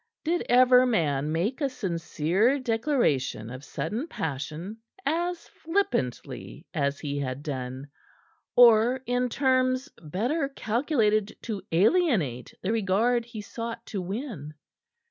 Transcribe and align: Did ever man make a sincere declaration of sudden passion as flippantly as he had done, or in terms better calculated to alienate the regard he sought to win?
Did 0.23 0.43
ever 0.49 0.83
man 0.87 1.31
make 1.31 1.61
a 1.61 1.69
sincere 1.69 2.57
declaration 2.57 3.51
of 3.51 3.63
sudden 3.63 4.07
passion 4.07 4.77
as 5.05 5.47
flippantly 5.47 6.65
as 6.73 6.99
he 7.01 7.19
had 7.19 7.43
done, 7.43 7.87
or 8.55 9.01
in 9.05 9.29
terms 9.29 9.89
better 10.01 10.49
calculated 10.49 11.37
to 11.43 11.61
alienate 11.71 12.51
the 12.63 12.71
regard 12.71 13.25
he 13.25 13.41
sought 13.41 13.85
to 13.85 14.01
win? 14.01 14.55